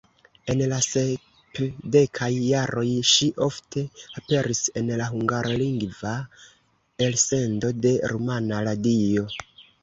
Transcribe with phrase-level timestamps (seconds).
[0.51, 3.83] En la sepdekaj jaroj ŝi ofte
[4.21, 6.15] aperis en la hungarlingva
[7.09, 9.29] elsendo de Rumana Radio.